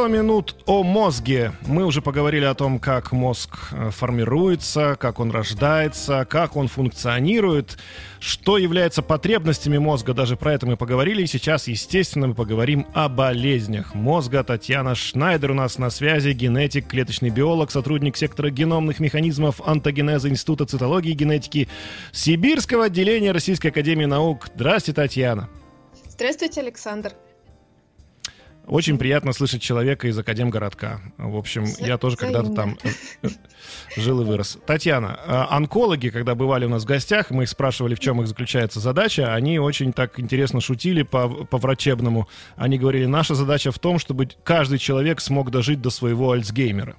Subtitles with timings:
[0.00, 1.52] 100 минут о мозге.
[1.66, 7.76] Мы уже поговорили о том, как мозг э, формируется, как он рождается, как он функционирует,
[8.18, 10.14] что является потребностями мозга.
[10.14, 11.24] Даже про это мы поговорили.
[11.24, 14.42] И сейчас, естественно, мы поговорим о болезнях мозга.
[14.42, 20.64] Татьяна Шнайдер у нас на связи, генетик, клеточный биолог, сотрудник сектора геномных механизмов антогенеза Института
[20.64, 21.68] цитологии и генетики
[22.10, 24.48] Сибирского отделения Российской Академии Наук.
[24.54, 25.50] Здравствуйте, Татьяна.
[26.08, 27.12] Здравствуйте, Александр.
[28.70, 31.00] Очень приятно слышать человека из Академгородка.
[31.18, 32.78] В общем, я тоже когда-то там
[33.22, 33.28] э,
[33.96, 34.58] жил и вырос.
[34.64, 38.28] Татьяна, э, онкологи, когда бывали у нас в гостях, мы их спрашивали, в чем их
[38.28, 41.60] заключается задача, они очень так интересно шутили по, по.
[42.54, 46.94] Они говорили, наша задача в том, чтобы каждый человек смог дожить до своего Альцгеймера.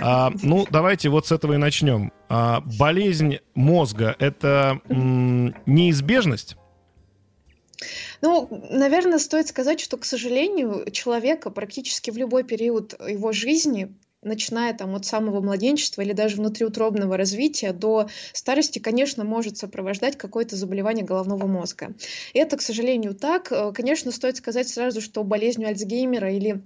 [0.00, 2.10] А, ну, давайте вот с этого и начнем.
[2.30, 6.56] А, болезнь мозга— это м- неизбежность?
[8.22, 14.74] Ну, наверное, стоит сказать, что, к сожалению, человека практически в любой период его жизни начиная
[14.74, 21.04] там от самого младенчества или даже внутриутробного развития до старости, конечно, может сопровождать какое-то заболевание
[21.04, 21.94] головного мозга.
[22.34, 23.52] Это, к сожалению, так.
[23.74, 26.60] Конечно, стоит сказать сразу, что болезнью Альцгеймера или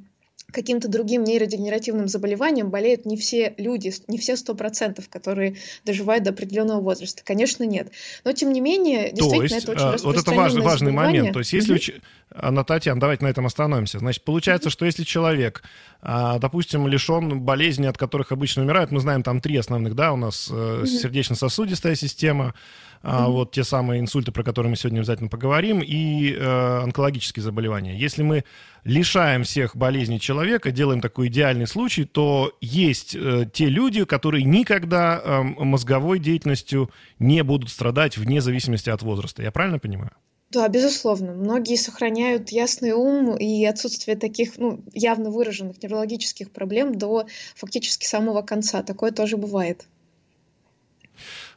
[0.53, 6.31] каким-то другим нейродегенеративным заболеванием болеют не все люди, не все сто процентов, которые доживают до
[6.31, 7.23] определенного возраста.
[7.25, 7.91] Конечно, нет.
[8.25, 11.33] Но, тем не менее, действительно, То есть, это очень а, Вот это важный, важный момент.
[11.33, 11.77] То есть, если...
[11.77, 12.03] Mm-hmm.
[12.33, 13.99] Анна Татьяна, давайте на этом остановимся.
[13.99, 14.73] Значит, получается, mm-hmm.
[14.73, 15.65] что если человек,
[16.01, 20.17] а, допустим, лишен болезней, от которых обычно умирают, мы знаем там три основных, да, у
[20.17, 20.87] нас mm-hmm.
[20.87, 22.55] сердечно-сосудистая система,
[23.03, 23.31] mm-hmm.
[23.33, 27.99] вот те самые инсульты, про которые мы сегодня обязательно поговорим, и э, онкологические заболевания.
[27.99, 28.45] Если мы
[28.85, 30.40] лишаем всех болезней человека,
[30.71, 37.43] делаем такой идеальный случай, то есть э, те люди, которые никогда э, мозговой деятельностью не
[37.43, 39.43] будут страдать вне зависимости от возраста.
[39.43, 40.13] Я правильно понимаю?
[40.51, 41.33] Да, безусловно.
[41.33, 48.43] Многие сохраняют ясный ум и отсутствие таких ну, явно выраженных неврологических проблем до фактически самого
[48.43, 48.83] конца.
[48.83, 49.87] Такое тоже бывает.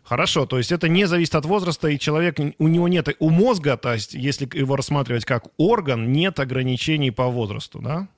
[0.04, 3.78] Хорошо, то есть это не зависит от возраста, и человек, у него нет, у мозга,
[3.78, 8.10] то есть если его рассматривать как орган, нет ограничений по возрасту, да?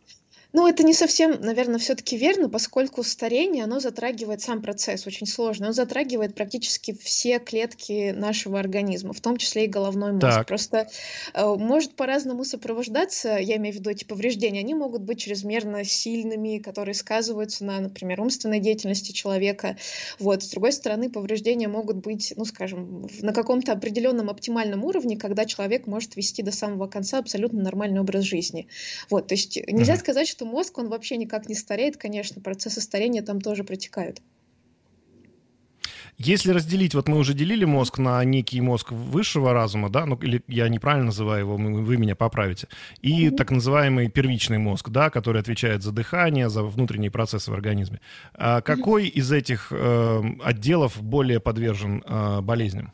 [0.55, 5.67] Ну, это не совсем, наверное, все-таки верно, поскольку старение, оно затрагивает сам процесс очень сложный.
[5.67, 10.21] Он затрагивает практически все клетки нашего организма, в том числе и головной мозг.
[10.21, 10.47] Так.
[10.47, 10.87] Просто
[11.33, 16.59] э, может по-разному сопровождаться, я имею в виду эти повреждения, они могут быть чрезмерно сильными,
[16.59, 19.75] которые сказываются на, например, умственной деятельности человека.
[20.19, 20.41] Вот.
[20.41, 25.85] С другой стороны, повреждения могут быть, ну, скажем, на каком-то определенном оптимальном уровне, когда человек
[25.85, 28.69] может вести до самого конца абсолютно нормальный образ жизни.
[29.09, 29.27] Вот.
[29.27, 33.41] То есть нельзя сказать, что мозг, он вообще никак не стареет, конечно, процессы старения там
[33.41, 34.21] тоже протекают.
[36.17, 40.41] Если разделить, вот мы уже делили мозг на некий мозг высшего разума, да, ну или
[40.47, 42.69] я неправильно называю его, вы меня поправите,
[43.01, 47.99] и так называемый первичный мозг, да, который отвечает за дыхание, за внутренние процессы в организме.
[48.33, 52.93] А какой из этих э, отделов более подвержен э, болезням?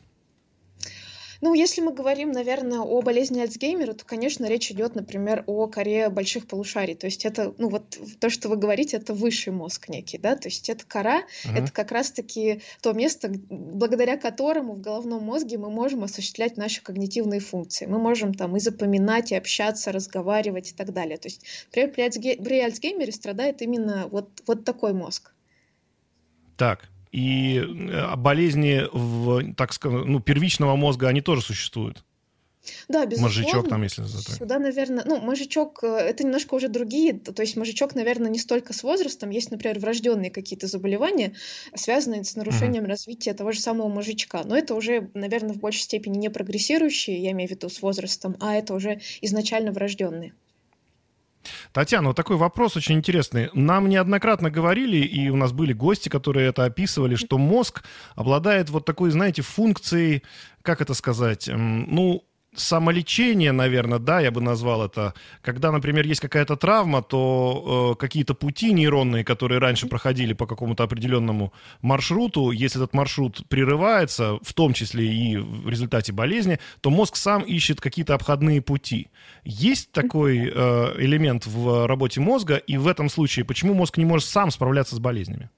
[1.42, 6.10] Ну, если мы говорим, наверное, о болезни Альцгеймера, то, конечно, речь идет, например, о коре
[6.10, 6.94] больших полушарий.
[6.94, 10.50] То есть это, ну вот то, что вы говорите, это высший мозг некий, да, то
[10.50, 11.58] есть это кора, uh-huh.
[11.58, 17.40] это как раз-таки то место, благодаря которому в головном мозге мы можем осуществлять наши когнитивные
[17.40, 17.88] функции.
[17.88, 21.18] Мы можем там и запоминать, и общаться, разговаривать и так далее.
[21.18, 22.38] То есть, например, при, Альцге...
[22.38, 25.34] при Альцгеймере страдает именно вот, вот такой мозг.
[26.56, 32.04] Так, и э, болезни, в, так сказать, ну, первичного мозга, они тоже существуют.
[32.88, 33.40] Да, безусловно.
[33.40, 34.04] Мозжечок там, если...
[34.06, 35.04] Сюда, наверное...
[35.06, 37.14] Ну, мозжечок, э, это немножко уже другие.
[37.14, 39.30] То есть мозжечок, наверное, не столько с возрастом.
[39.30, 41.34] Есть, например, врожденные какие-то заболевания,
[41.74, 42.90] связанные с нарушением mm-hmm.
[42.90, 44.44] развития того же самого мозжечка.
[44.46, 48.38] Но это уже, наверное, в большей степени не прогрессирующие, я имею в виду с возрастом,
[48.40, 50.34] а это уже изначально врожденные.
[51.74, 53.50] Татьяна, вот такой вопрос очень интересный.
[53.54, 57.84] Нам неоднократно говорили, и у нас были гости, которые это описывали, что мозг
[58.16, 60.24] обладает вот такой, знаете, функцией,
[60.62, 62.24] как это сказать, ну,
[62.56, 65.14] самолечение, наверное, да, я бы назвал это.
[65.42, 70.84] Когда, например, есть какая-то травма, то э, какие-то пути нейронные, которые раньше проходили по какому-то
[70.84, 77.16] определенному маршруту, если этот маршрут прерывается, в том числе и в результате болезни, то мозг
[77.16, 79.08] сам ищет какие-то обходные пути.
[79.44, 84.28] Есть такой э, элемент в работе мозга, и в этом случае почему мозг не может
[84.28, 85.50] сам справляться с болезнями?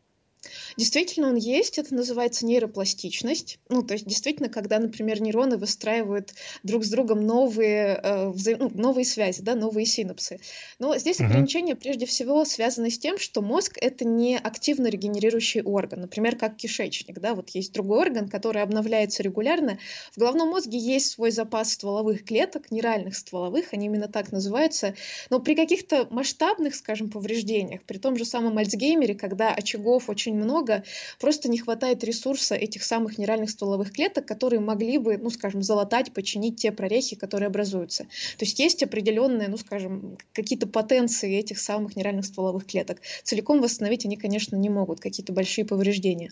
[0.78, 1.78] Действительно, он есть.
[1.78, 3.60] Это называется нейропластичность.
[3.70, 6.34] Ну, то есть, действительно, когда, например, нейроны выстраивают
[6.64, 8.56] друг с другом новые, э, вза...
[8.58, 10.40] ну, новые связи, да, новые синапсы.
[10.80, 11.28] Но здесь угу.
[11.28, 16.02] ограничения прежде всего связаны с тем, что мозг— это не активно регенерирующий орган.
[16.02, 19.78] Например, как кишечник, да, вот есть другой орган, который обновляется регулярно.
[20.16, 24.96] В головном мозге есть свой запас стволовых клеток, нейральных стволовых, они именно так называются.
[25.30, 30.63] Но при каких-то масштабных, скажем, повреждениях, при том же самом Альцгеймере, когда очагов очень много,
[31.20, 36.14] просто не хватает ресурса этих самых нейральных стволовых клеток, которые могли бы, ну, скажем, залатать,
[36.14, 38.04] починить те прорехи, которые образуются.
[38.38, 43.00] То есть есть определенные, ну, скажем, какие-то потенции этих самых нейральных стволовых клеток.
[43.24, 46.32] Целиком восстановить они, конечно, не могут, какие-то большие повреждения.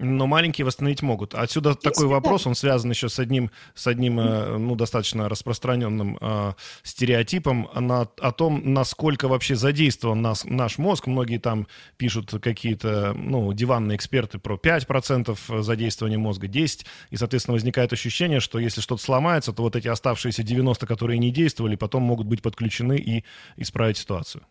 [0.00, 1.34] Но маленькие восстановить могут.
[1.34, 6.16] Отсюда Есть, такой вопрос, он связан еще с одним, с одним э, ну, достаточно распространенным
[6.20, 6.52] э,
[6.84, 11.08] стереотипом на, о том, насколько вообще задействован нас, наш мозг.
[11.08, 11.66] Многие там
[11.96, 16.86] пишут какие-то ну, диванные эксперты про 5% задействования мозга, 10%.
[17.10, 21.32] И, соответственно, возникает ощущение, что если что-то сломается, то вот эти оставшиеся 90, которые не
[21.32, 23.24] действовали, потом могут быть подключены и
[23.56, 24.44] исправить ситуацию.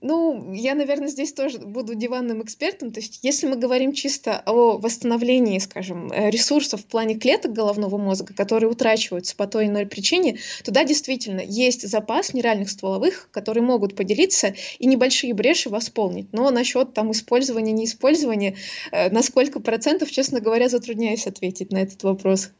[0.00, 2.92] Ну, я, наверное, здесь тоже буду диванным экспертом.
[2.92, 7.96] То есть, если мы говорим чисто о восстановлении, скажем, э, ресурсов в плане клеток головного
[7.96, 13.28] мозга, которые утрачиваются по той или иной причине, то да, действительно, есть запас нейральных стволовых,
[13.30, 16.32] которые могут поделиться и небольшие бреши восполнить.
[16.32, 18.56] Но насчет там использования, неиспользования,
[18.92, 22.50] э, на сколько процентов, честно говоря, затрудняюсь ответить на этот вопрос.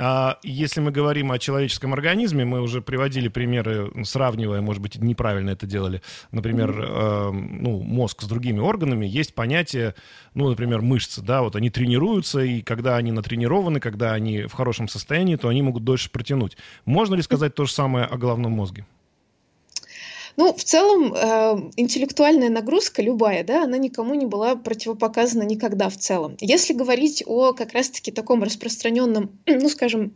[0.00, 5.50] А если мы говорим о человеческом организме, мы уже приводили примеры, сравнивая, может быть, неправильно
[5.50, 9.94] это делали, например, э, ну, мозг с другими органами, есть понятие,
[10.34, 14.88] ну, например, мышцы, да, вот они тренируются, и когда они натренированы, когда они в хорошем
[14.88, 16.56] состоянии, то они могут дольше протянуть.
[16.84, 18.86] Можно ли сказать то же самое о головном мозге?
[20.38, 25.96] Ну, в целом, э, интеллектуальная нагрузка любая, да, она никому не была противопоказана никогда в
[25.96, 26.36] целом.
[26.40, 30.12] Если говорить о как раз-таки таком распространенном, ну, скажем,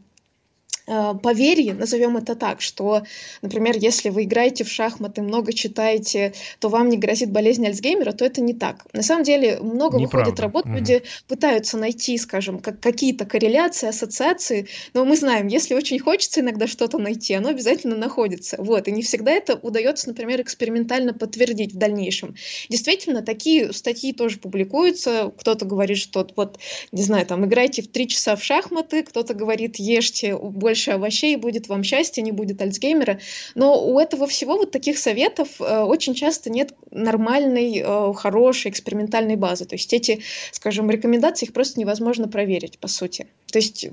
[1.23, 3.03] поверье, назовем это так, что,
[3.41, 8.25] например, если вы играете в шахматы, много читаете, то вам не грозит болезнь Альцгеймера, то
[8.25, 8.87] это не так.
[8.93, 10.31] На самом деле много Неправда.
[10.31, 10.75] выходит работ, угу.
[10.75, 16.67] люди пытаются найти, скажем, как, какие-то корреляции, ассоциации, но мы знаем, если очень хочется иногда
[16.67, 18.57] что-то найти, оно обязательно находится.
[18.59, 22.35] Вот, и не всегда это удается, например, экспериментально подтвердить в дальнейшем.
[22.69, 26.59] Действительно, такие статьи тоже публикуются, кто-то говорит, что вот,
[26.91, 31.37] не знаю, там, играйте в три часа в шахматы, кто-то говорит, ешьте больше больше овощей,
[31.37, 33.21] будет вам счастье, не будет Альцгеймера.
[33.55, 39.37] Но у этого всего вот таких советов э, очень часто нет нормальной, э, хорошей экспериментальной
[39.37, 39.65] базы.
[39.65, 43.27] То есть эти, скажем, рекомендации, их просто невозможно проверить, по сути.
[43.53, 43.87] То есть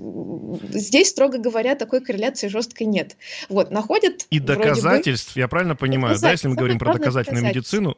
[0.74, 3.18] здесь, строго говоря, такой корреляции жесткой нет.
[3.50, 4.26] Вот, находят...
[4.32, 5.42] И доказательств, бы...
[5.42, 7.98] я правильно понимаю, да, если мы говорим про доказательную медицину,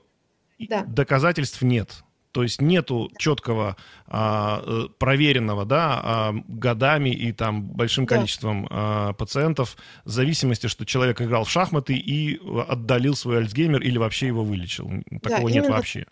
[0.59, 0.83] да.
[0.88, 2.03] доказательств нет.
[2.31, 3.75] То есть нету четкого
[4.07, 8.16] а, э, проверенного, да, а, годами и там большим да.
[8.16, 14.28] количеством а, пациентов зависимости, что человек играл в шахматы и отдалил свой Альцгеймер или вообще
[14.28, 14.89] его вылечил.
[15.22, 16.06] Такого да, нет вообще.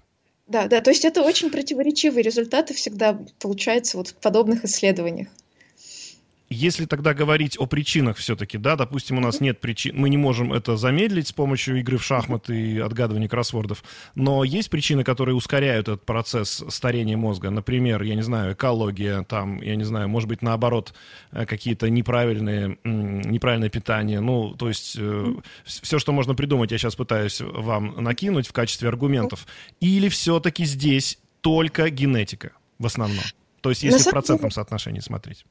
[0.47, 5.27] Да, да, то есть это очень противоречивые результаты всегда получаются вот в подобных исследованиях.
[6.49, 10.51] Если тогда говорить о причинах все-таки, да, допустим, у нас нет причин, мы не можем
[10.51, 13.83] это замедлить с помощью игры в шахматы и отгадывания кроссвордов,
[14.15, 17.51] но есть причины, которые ускоряют этот процесс старения мозга.
[17.51, 20.93] Например, я не знаю, экология, там, я не знаю, может быть, наоборот,
[21.31, 24.19] э, какие-то неправильные, неправильное питание.
[24.19, 25.33] Ну, то есть э,
[25.65, 29.45] все, что можно придумать, я сейчас пытаюсь вам накинуть в качестве аргументов.
[29.81, 33.23] Или все-таки здесь только генетика в основном?
[33.61, 35.45] То есть если в процентном соотношении смотреть.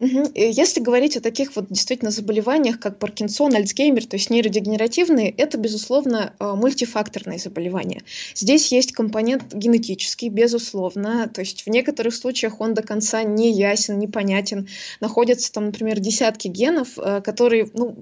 [0.00, 6.34] Если говорить о таких вот действительно заболеваниях, как Паркинсон, Альцгеймер, то есть нейродегенеративные, это, безусловно,
[6.38, 8.02] э, мультифакторные заболевания.
[8.34, 13.98] Здесь есть компонент генетический, безусловно, то есть в некоторых случаях он до конца не ясен,
[13.98, 14.68] непонятен.
[15.00, 17.96] Находятся там, например, десятки генов, э, которые, ну,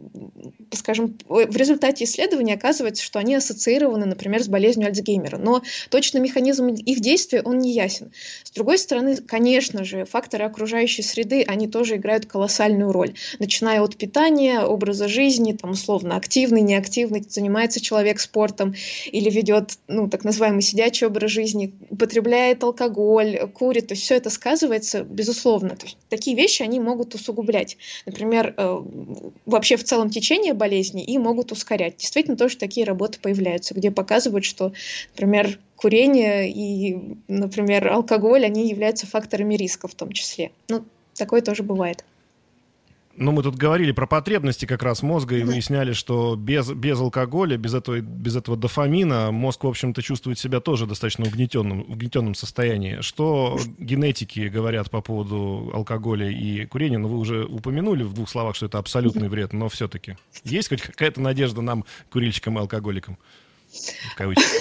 [0.72, 6.68] скажем, в результате исследования оказывается, что они ассоциированы, например, с болезнью Альцгеймера, но точно механизм
[6.68, 8.12] их действия, он не ясен.
[8.44, 13.14] С другой стороны, конечно же, факторы окружающей среды, они тоже тоже играют колоссальную роль.
[13.38, 18.74] Начиная от питания, образа жизни, там, условно, активный, неактивный, занимается человек спортом
[19.06, 24.30] или ведет, ну, так называемый сидячий образ жизни, употребляет алкоголь, курит, то есть все это
[24.30, 25.76] сказывается, безусловно.
[25.76, 27.76] То есть такие вещи, они могут усугублять.
[28.04, 28.82] Например, э,
[29.44, 31.98] вообще в целом течение болезни и могут ускорять.
[31.98, 34.72] Действительно, тоже такие работы появляются, где показывают, что,
[35.12, 36.98] например, курение и,
[37.28, 40.50] например, алкоголь, они являются факторами риска в том числе.
[40.68, 40.84] Ну,
[41.16, 42.04] Такое тоже бывает.
[43.18, 47.56] Ну, мы тут говорили про потребности как раз мозга и выясняли, что без, без алкоголя,
[47.56, 53.00] без этого, без этого дофамина мозг, в общем-то, чувствует себя тоже достаточно угнетенным, угнетенном состоянии.
[53.00, 56.98] Что генетики говорят по поводу алкоголя и курения?
[56.98, 60.82] Ну, вы уже упомянули в двух словах, что это абсолютный вред, но все-таки есть хоть
[60.82, 63.16] какая-то надежда нам, курильщикам и алкоголикам?
[64.12, 64.52] В кавычках.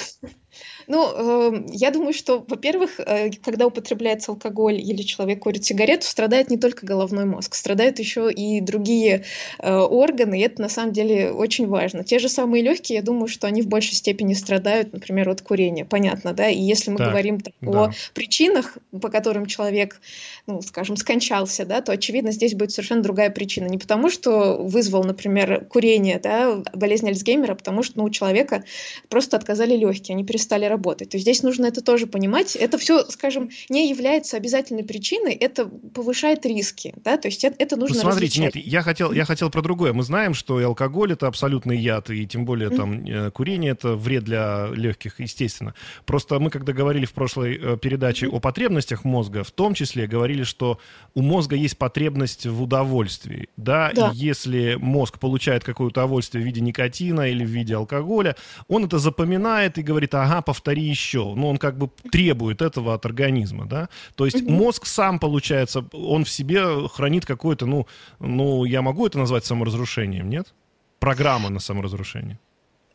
[0.87, 6.49] Ну, э, я думаю, что, во-первых, э, когда употребляется алкоголь или человек курит сигарету, страдает
[6.49, 9.23] не только головной мозг, страдают еще и другие
[9.59, 12.03] э, органы, и это на самом деле очень важно.
[12.03, 15.85] Те же самые легкие, я думаю, что они в большей степени страдают, например, от курения,
[15.85, 16.49] понятно, да?
[16.49, 17.85] И если мы так, говорим так, да.
[17.85, 19.99] о причинах, по которым человек,
[20.45, 23.65] ну, скажем, скончался, да, то, очевидно, здесь будет совершенно другая причина.
[23.65, 28.63] Не потому, что вызвал, например, курение, да, болезнь Альцгеймера, а потому что ну, у человека
[29.09, 31.09] просто отказали легкие, они перестали работать.
[31.09, 32.55] То есть здесь нужно это тоже понимать.
[32.55, 37.75] Это все, скажем, не является обязательной причиной, это повышает риски, да, то есть это, это
[37.77, 38.55] нужно Смотрите, различать.
[38.55, 39.93] нет, я хотел, я хотел про другое.
[39.93, 43.31] Мы знаем, что и алкоголь это абсолютный яд, и тем более там mm-hmm.
[43.31, 45.73] курение это вред для легких, естественно.
[46.05, 48.37] Просто мы, когда говорили в прошлой э, передаче mm-hmm.
[48.37, 50.79] о потребностях мозга, в том числе говорили, что
[51.13, 54.11] у мозга есть потребность в удовольствии, да, да.
[54.11, 58.35] и если мозг получает какое-то удовольствие в виде никотина или в виде алкоголя,
[58.67, 61.33] он это запоминает и говорит, ага, повторяй повтори еще.
[61.35, 63.89] Ну, он как бы требует этого от организма, да.
[64.15, 67.85] То есть мозг сам, получается, он в себе хранит какое-то, ну,
[68.19, 70.53] ну, я могу это назвать саморазрушением, нет?
[70.99, 72.39] Программа на саморазрушение.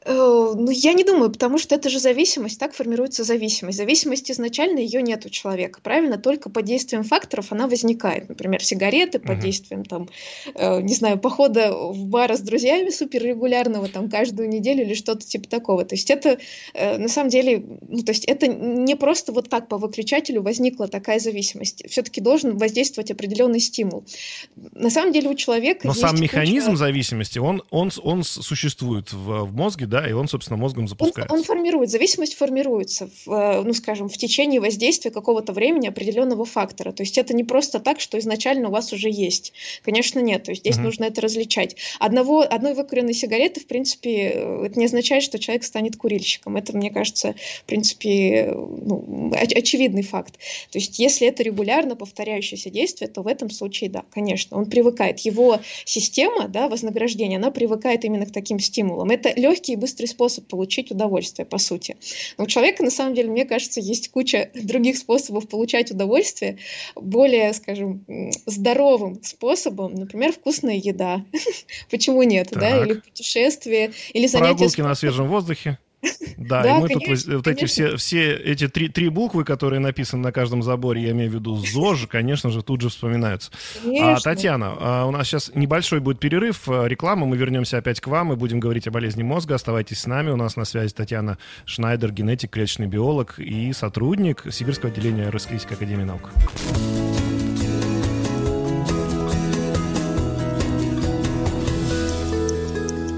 [0.03, 0.13] Э,
[0.57, 3.77] ну, я не думаю, потому что это же зависимость, так формируется зависимость.
[3.77, 6.17] Зависимость изначально ее нет у человека, правильно?
[6.17, 8.29] Только под действием факторов она возникает.
[8.29, 9.43] Например, сигареты под uh-huh.
[9.43, 10.09] действием, там,
[10.55, 15.49] э, не знаю, похода в бар с друзьями суперрегулярного, там, каждую неделю или что-то типа
[15.49, 15.85] такого.
[15.85, 16.39] То есть это,
[16.73, 20.89] э, на самом деле, ну, то есть это не просто вот так по выключателю возникла
[20.89, 21.85] такая зависимость.
[21.91, 24.05] Все-таки должен воздействовать определенный стимул.
[24.73, 26.79] На самом деле у человека Но сам механизм куча...
[26.79, 31.33] зависимости, он, он, он существует в, в мозге, да, и он, собственно, мозгом запускается.
[31.35, 36.45] Он, он формирует, зависимость формируется, в, э, ну, скажем, в течение воздействия какого-то времени определенного
[36.45, 36.93] фактора.
[36.93, 39.53] То есть это не просто так, что изначально у вас уже есть.
[39.83, 40.45] Конечно, нет.
[40.45, 40.83] То есть здесь uh-huh.
[40.83, 41.75] нужно это различать.
[41.99, 46.57] Одного, одной выкуренной сигареты, в принципе, э, это не означает, что человек станет курильщиком.
[46.57, 50.35] Это, мне кажется, в принципе, ну, оч- очевидный факт.
[50.71, 55.19] То есть если это регулярно повторяющееся действие, то в этом случае, да, конечно, он привыкает.
[55.21, 59.11] Его система да, вознаграждения, она привыкает именно к таким стимулам.
[59.11, 61.97] Это легкие быстрый способ получить удовольствие, по сути.
[62.39, 66.59] Но у человека, на самом деле, мне кажется, есть куча других способов получать удовольствие,
[66.95, 68.05] более, скажем,
[68.47, 71.25] здоровым способом, например, вкусная еда.
[71.91, 72.85] Почему нет, да?
[72.85, 74.55] Или путешествие, или занятия...
[74.55, 75.79] Прогулки на свежем воздухе.
[76.37, 79.81] Да, да, и мы конечно, тут вот эти все, все эти три, три буквы, которые
[79.81, 83.51] написаны на каждом заборе, я имею в виду ЗОЖ, конечно же, тут же вспоминаются.
[84.01, 88.07] А, Татьяна, а, у нас сейчас небольшой будет перерыв, а, реклама, мы вернемся опять к
[88.07, 89.55] вам и будем говорить о болезни мозга.
[89.55, 94.91] Оставайтесь с нами, у нас на связи Татьяна Шнайдер, генетик, клеточный биолог и сотрудник Сибирского
[94.91, 96.31] отделения Российской Академии Наук.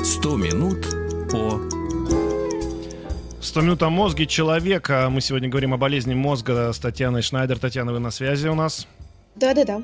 [0.05, 0.87] Сто минут
[1.31, 1.82] по
[3.53, 5.09] 100 минут о мозге человека.
[5.11, 7.59] Мы сегодня говорим о болезни мозга с Татьяной Шнайдер.
[7.59, 8.89] Татьяна, вы на связи у нас?
[9.35, 9.83] Да-да-да.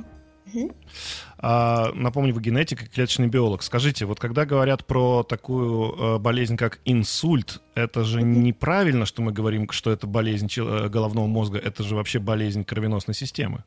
[1.36, 3.62] А, напомню, вы генетик и клеточный биолог.
[3.62, 9.32] Скажите, вот когда говорят про такую э, болезнь, как инсульт, это же неправильно, что мы
[9.32, 10.48] говорим, что это болезнь
[10.88, 13.64] головного мозга, это же вообще болезнь кровеносной системы.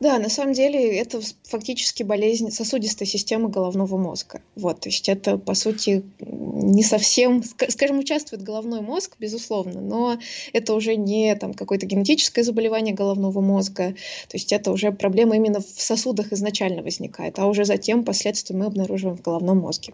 [0.00, 4.40] Да, на самом деле это фактически болезнь сосудистой системы головного мозга.
[4.56, 10.18] Вот, то есть это, по сути, не совсем, скажем, участвует головной мозг, безусловно, но
[10.54, 13.90] это уже не там какое-то генетическое заболевание головного мозга,
[14.28, 18.64] то есть это уже проблема именно в сосудах изначально возникает, а уже затем последствия мы
[18.64, 19.92] обнаруживаем в головном мозге.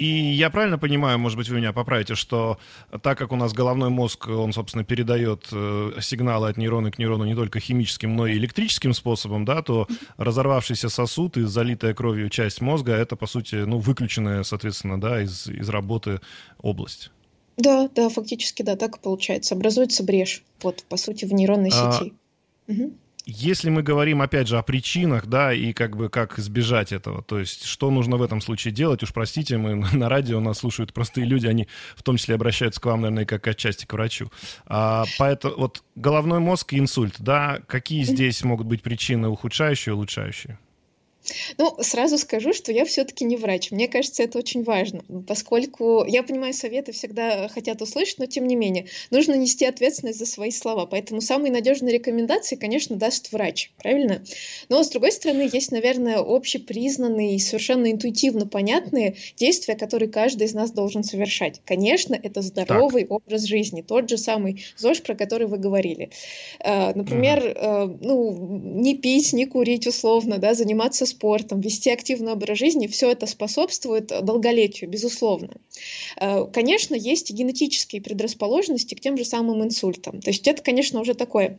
[0.00, 2.58] И я правильно понимаю, может быть, вы меня поправите, что
[3.02, 7.26] так как у нас головной мозг, он, собственно, передает э, сигналы от нейрона к нейрону
[7.26, 12.62] не только химическим, но и электрическим способом, да, то разорвавшийся сосуд и залитая кровью часть
[12.62, 16.22] мозга, это, по сути, ну, выключенная, соответственно, да, из, из работы
[16.62, 17.10] область.
[17.58, 19.54] Да, да, фактически, да, так и получается.
[19.54, 22.14] Образуется брешь, вот, по сути, в нейронной а, сети.
[22.68, 22.92] Угу.
[23.26, 27.38] Если мы говорим, опять же, о причинах, да, и как бы как избежать этого, то
[27.38, 31.26] есть что нужно в этом случае делать, уж простите, мы на радио нас слушают простые
[31.26, 34.30] люди, они в том числе обращаются к вам, наверное, как отчасти к врачу.
[34.66, 40.58] А, поэтому вот головной мозг и инсульт, да, какие здесь могут быть причины ухудшающие, улучшающие?
[41.58, 43.70] Ну, сразу скажу, что я все-таки не врач.
[43.70, 48.56] Мне кажется, это очень важно, поскольку я понимаю, советы всегда хотят услышать, но тем не
[48.56, 50.86] менее, нужно нести ответственность за свои слова.
[50.86, 54.24] Поэтому самые надежные рекомендации, конечно, даст врач, правильно?
[54.68, 60.54] Но, с другой стороны, есть, наверное, общепризнанные и совершенно интуитивно понятные действия, которые каждый из
[60.54, 61.60] нас должен совершать.
[61.64, 63.12] Конечно, это здоровый так.
[63.12, 66.10] образ жизни, тот же самый ЗОЖ, про который вы говорили.
[66.60, 67.98] Э, например, угу.
[68.00, 73.26] ну, не пить, не курить условно, да, заниматься спортом, вести активный образ жизни, все это
[73.26, 75.50] способствует долголетию, безусловно.
[76.16, 80.20] Э, конечно, есть генетические предрасположенности к тем же самым инсультам.
[80.20, 81.58] То есть это, конечно, уже такое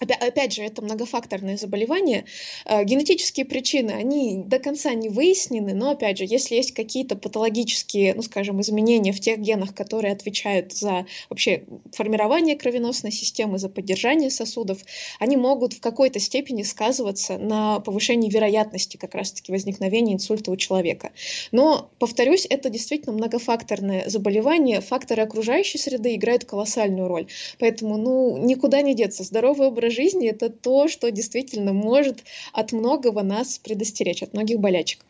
[0.00, 2.24] Опять же, это многофакторное заболевание.
[2.64, 8.14] Э, генетические причины, они до конца не выяснены, но, опять же, если есть какие-то патологические,
[8.14, 14.30] ну, скажем, изменения в тех генах, которые отвечают за вообще формирование кровеносной системы, за поддержание
[14.30, 14.84] сосудов,
[15.18, 21.10] они могут в какой-то степени сказываться на повышении вероятности как раз-таки возникновения инсульта у человека.
[21.50, 24.80] Но, повторюсь, это действительно многофакторное заболевание.
[24.80, 27.26] Факторы окружающей среды играют колоссальную роль.
[27.58, 29.24] Поэтому, ну, никуда не деться.
[29.24, 34.60] Здоровый образ образ жизни— это то, что действительно может от многого нас предостеречь, от многих
[34.60, 35.00] болячек.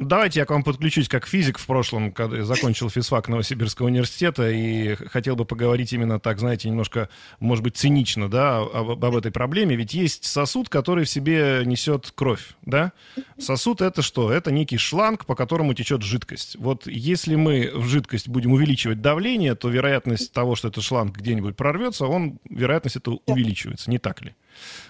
[0.00, 4.50] Давайте я к вам подключусь как физик в прошлом, когда я закончил физфак Новосибирского университета
[4.50, 9.30] и хотел бы поговорить именно так, знаете, немножко, может быть, цинично, да, об, об этой
[9.30, 9.76] проблеме.
[9.76, 12.92] Ведь есть сосуд, который в себе несет кровь, да?
[13.38, 14.32] Сосуд это что?
[14.32, 16.56] Это некий шланг, по которому течет жидкость.
[16.56, 21.56] Вот если мы в жидкость будем увеличивать давление, то вероятность того, что этот шланг где-нибудь
[21.56, 24.34] прорвется, он, вероятность это увеличивается, не так ли?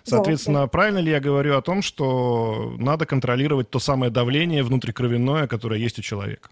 [0.05, 5.47] Соответственно, да, правильно ли я говорю о том, что надо контролировать то самое давление внутрикровяное,
[5.47, 6.51] которое есть у человека?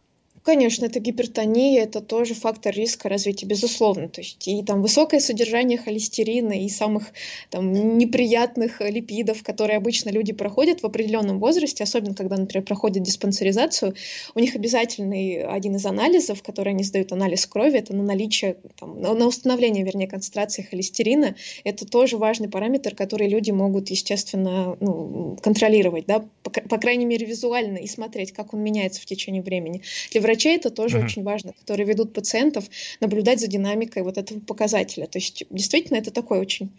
[0.48, 4.08] Конечно, это гипертония, это тоже фактор риска развития, безусловно.
[4.08, 7.12] То есть и там высокое содержание холестерина и самых
[7.50, 13.94] там неприятных липидов, которые обычно люди проходят в определенном возрасте, особенно когда, например, проходят диспансеризацию,
[14.34, 19.02] у них обязательный один из анализов, который они сдают, анализ крови, это на наличие, там,
[19.02, 21.36] на установление, вернее, концентрации холестерина.
[21.64, 27.26] Это тоже важный параметр, который люди могут, естественно, ну, контролировать, да, по, по крайней мере,
[27.26, 29.82] визуально и смотреть, как он меняется в течение времени.
[30.10, 31.04] Для врача врачей это тоже mm-hmm.
[31.04, 32.64] очень важно, которые ведут пациентов,
[33.00, 35.06] наблюдать за динамикой вот этого показателя.
[35.06, 36.70] То есть действительно это такой очень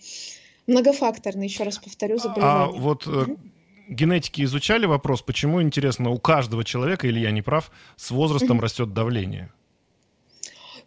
[0.68, 2.64] многофакторный, еще раз повторю, а заболевание.
[2.64, 3.38] А вот mm-hmm.
[3.90, 8.62] генетики изучали вопрос, почему, интересно, у каждого человека, или я не прав, с возрастом mm-hmm.
[8.62, 9.52] растет давление?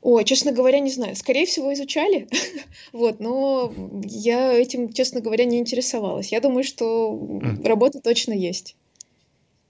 [0.01, 1.15] Ой, честно говоря, не знаю.
[1.15, 2.27] Скорее всего, изучали.
[2.93, 6.33] вот, но я этим, честно говоря, не интересовалась.
[6.33, 7.69] Я думаю, что mm.
[7.69, 8.75] работа точно есть.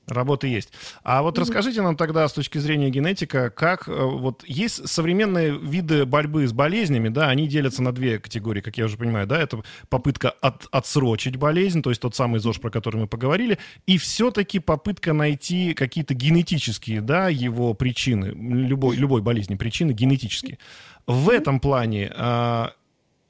[0.06, 0.72] Работа есть.
[1.04, 1.40] А вот mm-hmm.
[1.40, 6.52] расскажите нам тогда с точки зрения генетика, как э, вот есть современные виды борьбы с
[6.52, 10.66] болезнями, да, они делятся на две категории, как я уже понимаю, да, это попытка от,
[10.72, 15.72] отсрочить болезнь, то есть тот самый ЗОЖ, про который мы поговорили, и все-таки попытка найти
[15.72, 20.58] какие-то генетические, да, его причины, любой, любой болезни причины генетические.
[21.06, 22.72] В этом плане а,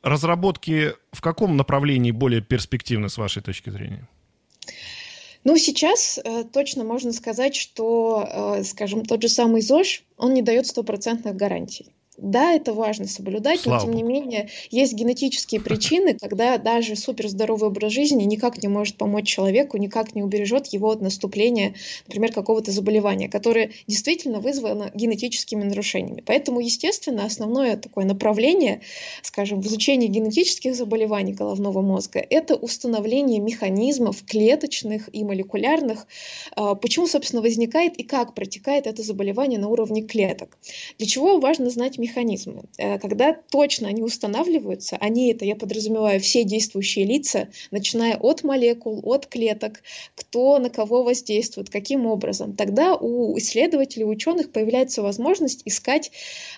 [0.03, 4.09] разработки в каком направлении более перспективны с вашей точки зрения?
[5.45, 10.43] Ну, сейчас э, точно можно сказать, что, э, скажем, тот же самый ЗОЖ, он не
[10.43, 11.93] дает стопроцентных гарантий.
[12.23, 17.69] Да, это важно соблюдать, Слава но тем не менее есть генетические причины, когда даже суперздоровый
[17.69, 21.75] образ жизни никак не может помочь человеку, никак не убережет его от наступления,
[22.07, 26.23] например, какого-то заболевания, которое действительно вызвано генетическими нарушениями.
[26.25, 28.83] Поэтому, естественно, основное такое направление,
[29.23, 36.07] скажем, в изучении генетических заболеваний головного мозга, это установление механизмов клеточных и молекулярных,
[36.55, 40.57] а, почему, собственно, возникает и как протекает это заболевание на уровне клеток.
[40.99, 42.12] Для чего важно знать механизмы.
[42.79, 49.01] Э, когда точно они устанавливаются, они это, я подразумеваю, все действующие лица, начиная от молекул,
[49.05, 49.83] от клеток,
[50.15, 56.11] кто на кого воздействует, каким образом, тогда у исследователей, у ученых появляется возможность искать,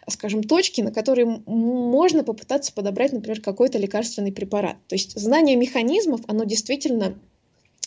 [0.08, 4.76] скажем, точки, на которые можно попытаться подобрать, например, какой-то лекарственный препарат.
[4.88, 7.18] То есть знание механизмов, оно действительно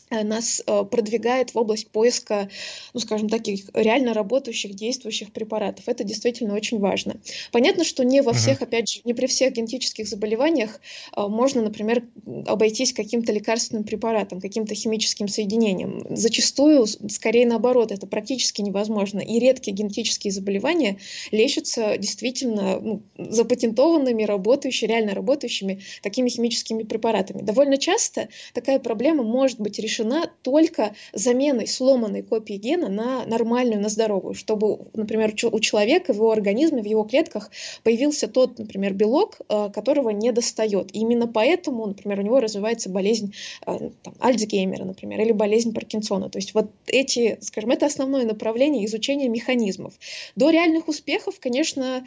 [0.09, 2.49] нас э, продвигает в область поиска,
[2.93, 5.87] ну, скажем, таких реально работающих, действующих препаратов.
[5.87, 7.17] Это действительно очень важно.
[7.51, 8.65] Понятно, что не во всех, uh-huh.
[8.65, 10.79] опять же, не при всех генетических заболеваниях
[11.15, 12.03] э, можно, например,
[12.45, 16.05] обойтись каким-то лекарственным препаратом, каким-то химическим соединением.
[16.09, 19.19] Зачастую, скорее наоборот, это практически невозможно.
[19.19, 20.99] И редкие генетические заболевания
[21.31, 27.41] лечатся действительно ну, запатентованными, работающими, реально работающими такими химическими препаратами.
[27.41, 33.81] Довольно часто такая проблема может быть решена решена только заменой сломанной копии гена на нормальную,
[33.81, 37.49] на здоровую, чтобы, например, у человека, в его организме, в его клетках
[37.83, 40.95] появился тот, например, белок, э, которого не достает.
[40.95, 43.33] И именно поэтому, например, у него развивается болезнь
[43.65, 46.29] э, там, Альцгеймера, например, или болезнь Паркинсона.
[46.29, 49.93] То есть вот эти, скажем, это основное направление изучения механизмов.
[50.35, 52.03] До реальных успехов, конечно,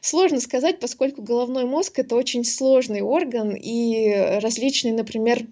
[0.00, 5.46] Сложно сказать, поскольку головной мозг это очень сложный орган, и различные, например,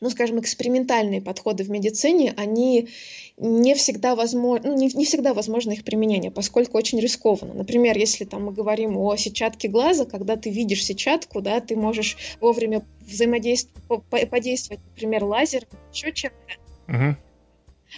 [0.00, 2.88] ну, скажем, экспериментальные подходы в медицине, они
[3.36, 7.54] не всегда возможно, ну, не, не всегда возможно их применение, поскольку очень рискованно.
[7.54, 12.16] Например, если там мы говорим о сетчатке глаза, когда ты видишь сетчатку, да, ты можешь
[12.40, 17.16] вовремя взаимодействовать, подействовать, например, лазером, еще чем-то, угу.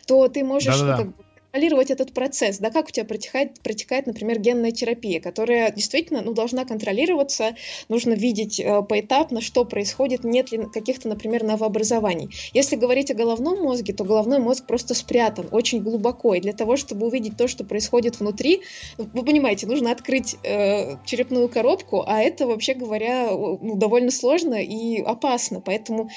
[0.06, 4.06] то ты можешь ну, как бы, контролировать этот процесс, да, как у тебя протекает, протекает,
[4.06, 7.56] например, генная терапия, которая действительно, ну, должна контролироваться,
[7.90, 12.30] нужно видеть э, поэтапно, что происходит, нет ли каких-то, например, новообразований.
[12.54, 16.76] Если говорить о головном мозге, то головной мозг просто спрятан очень глубоко, и для того,
[16.76, 18.62] чтобы увидеть то, что происходит внутри,
[18.96, 25.02] вы понимаете, нужно открыть э, черепную коробку, а это, вообще говоря, ну, довольно сложно и
[25.02, 26.08] опасно, поэтому...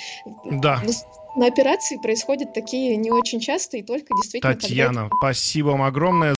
[0.46, 0.82] Да.
[0.86, 0.94] Ну,
[1.36, 4.54] но операции происходят такие не очень часто и только действительно...
[4.54, 5.18] Татьяна, когда...
[5.18, 6.36] спасибо вам огромное.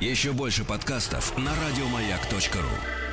[0.00, 3.07] Еще больше подкастов на радиомаяк.ру